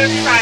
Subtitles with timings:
[0.00, 0.39] to try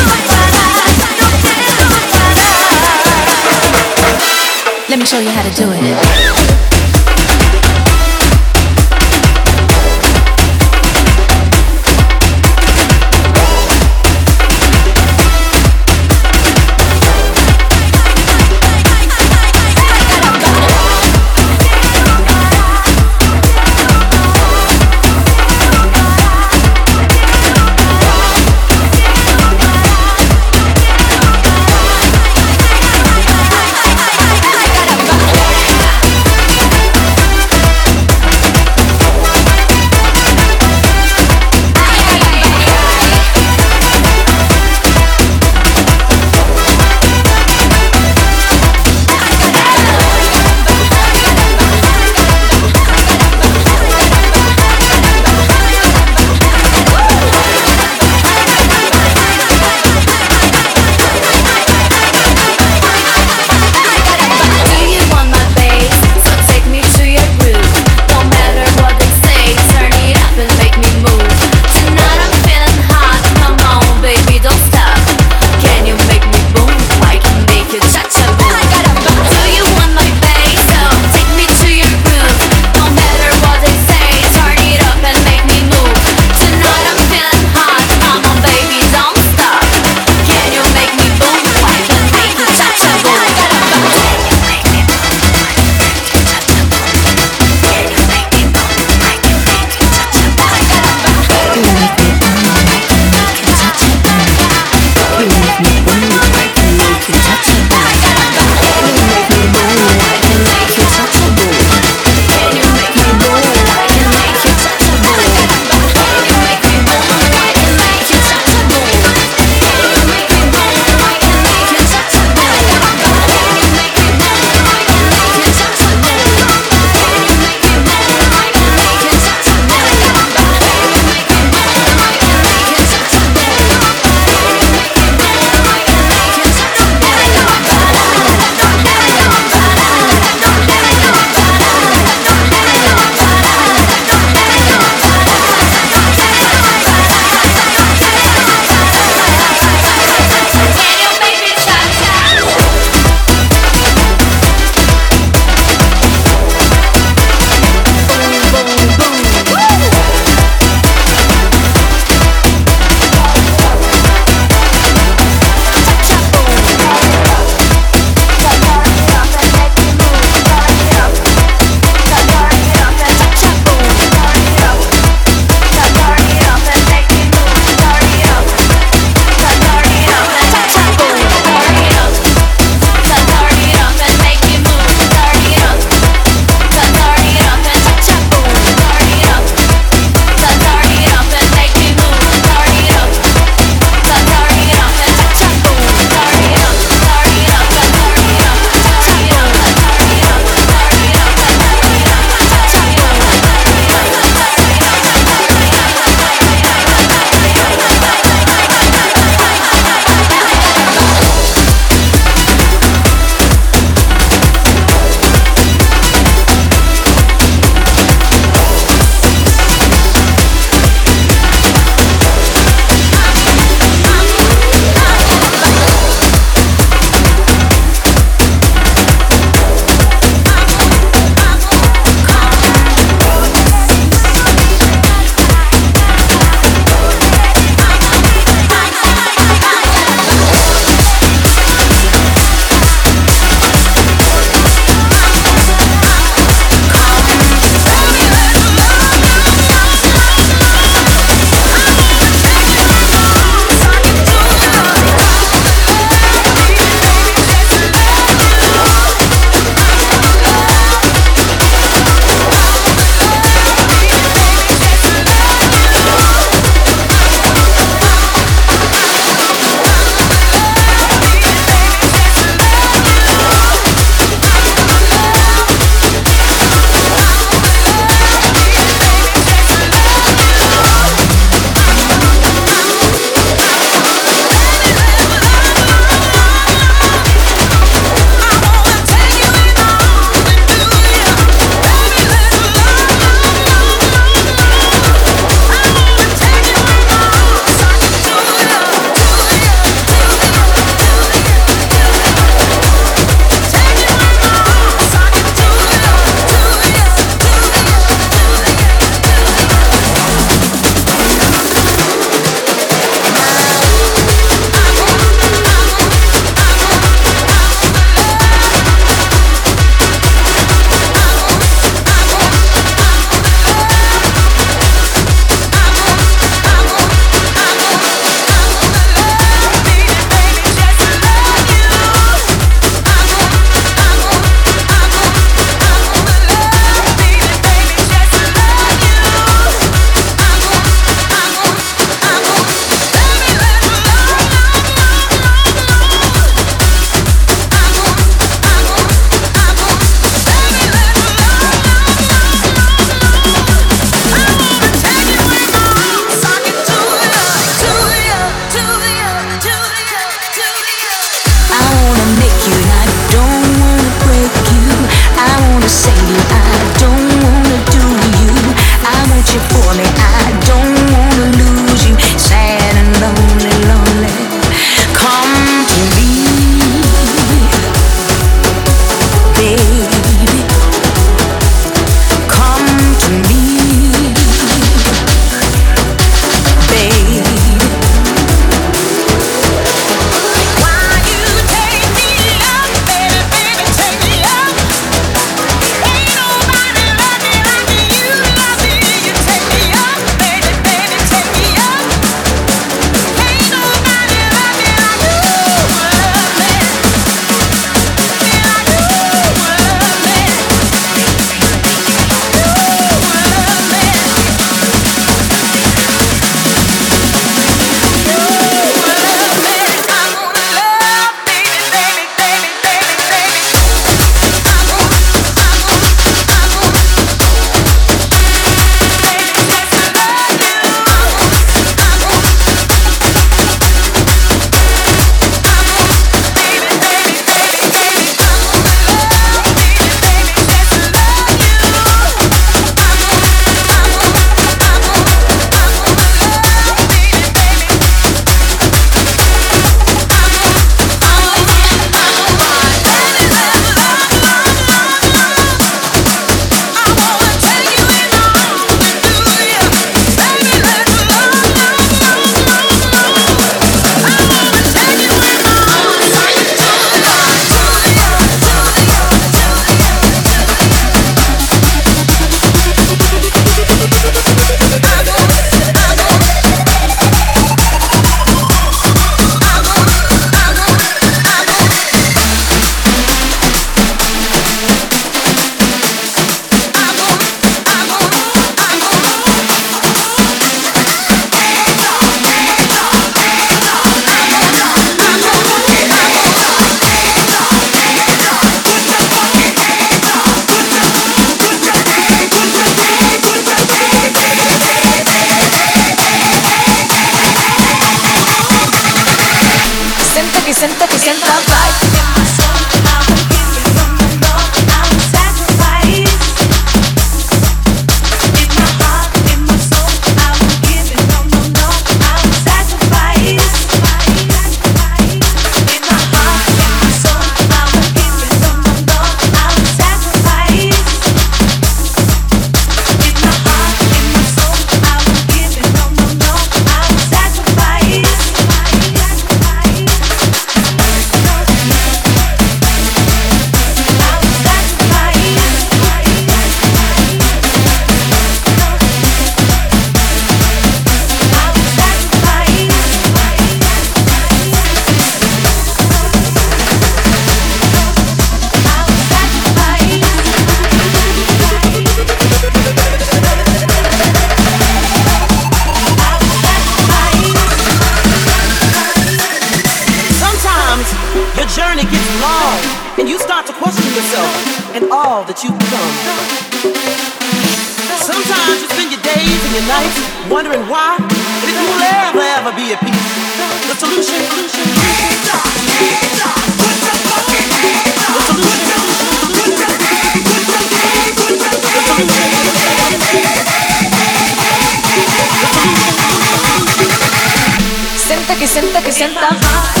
[598.51, 600.00] Senta que senta que senta.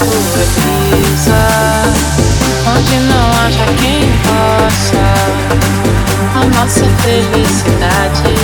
[0.00, 1.42] O vento é brisa,
[2.76, 5.06] Onde não haja quem possa
[6.34, 8.38] A nossa felicidade.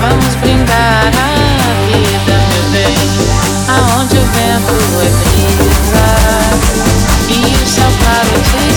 [0.00, 1.26] Vamos brindar a
[1.86, 2.96] vida, meu bem
[3.68, 6.08] Aonde o vento é brisa
[7.28, 8.69] E o céu para te é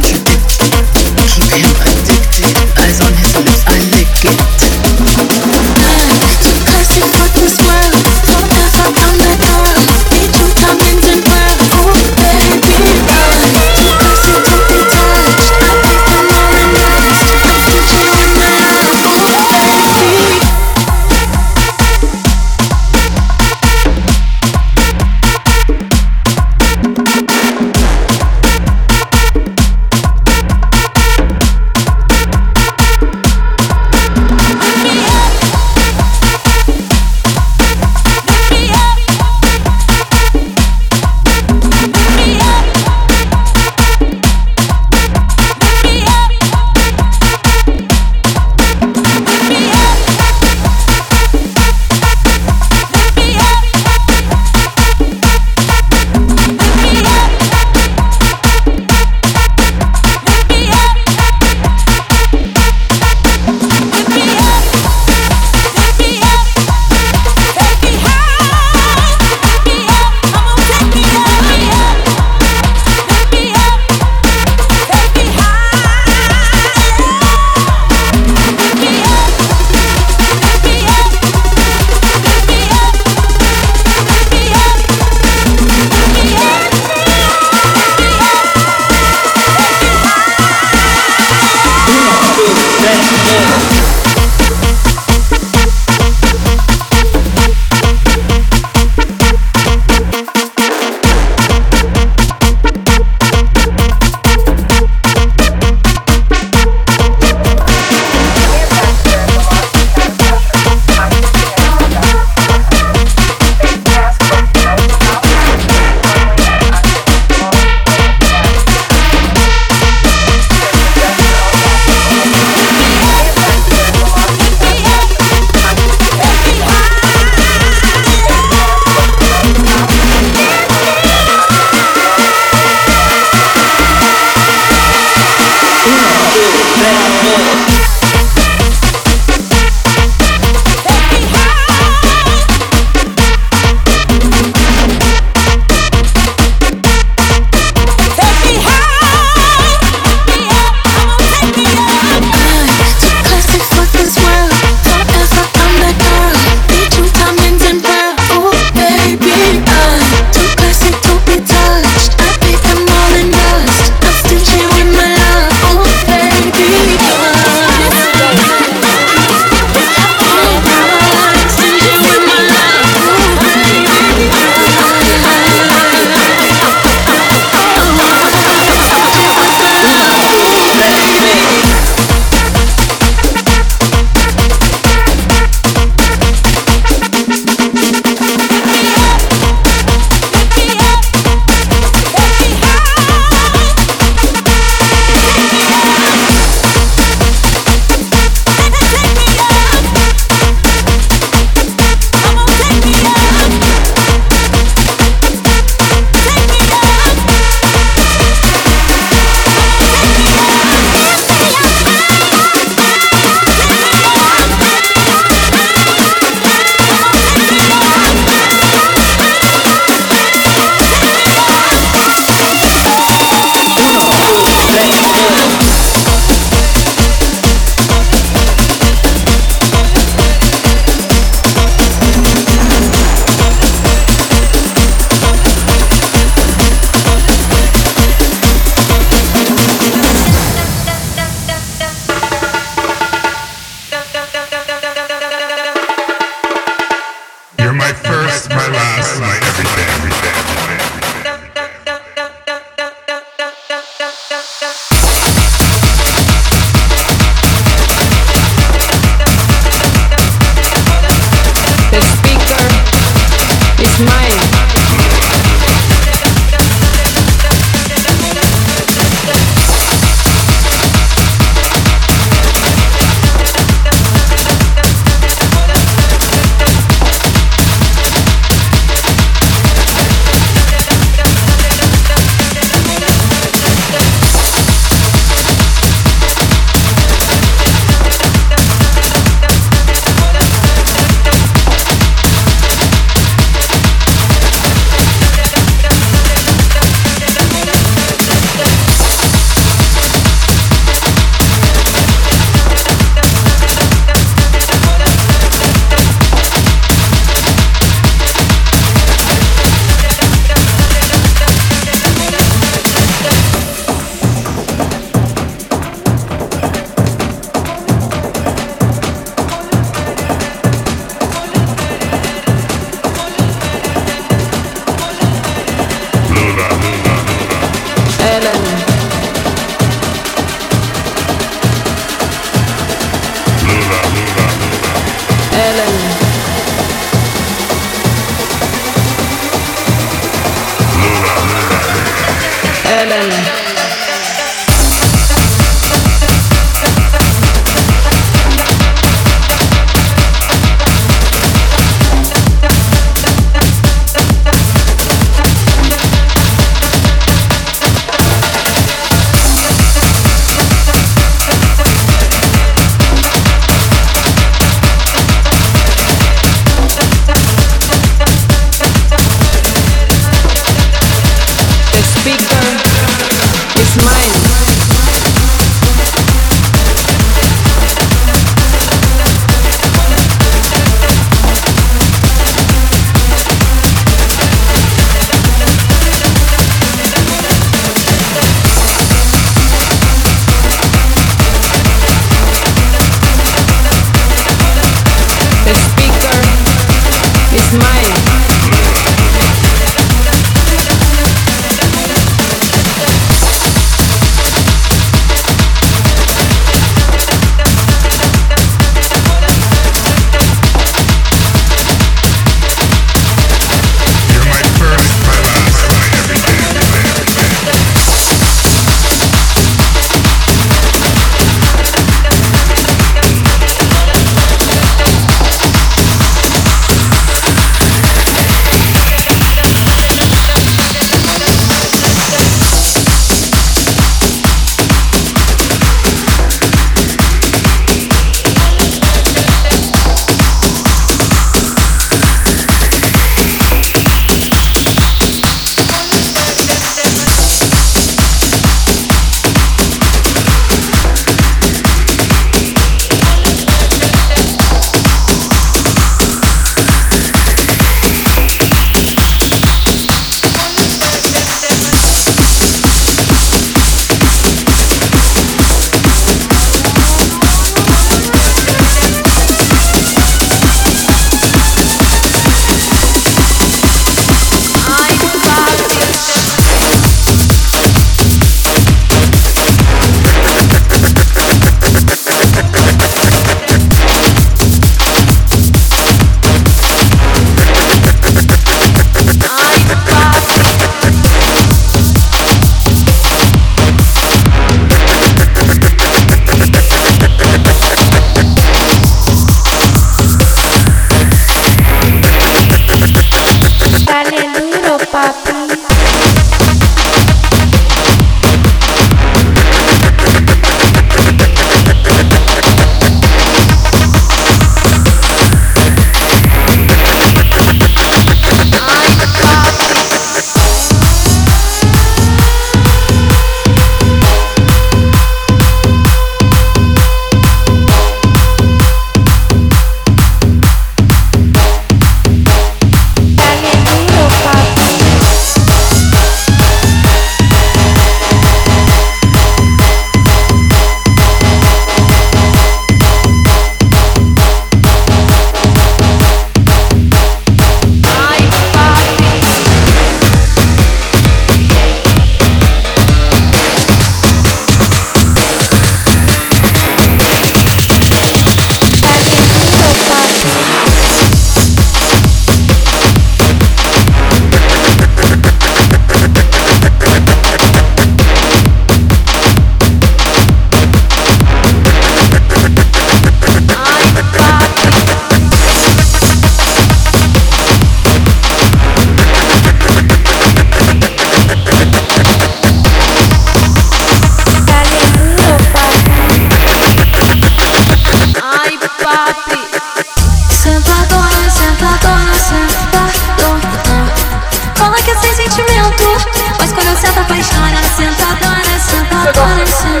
[599.26, 600.00] coração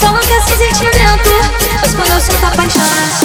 [0.00, 1.30] Toma com esse sentimento
[1.80, 3.23] Mas quando eu sinto apaixonado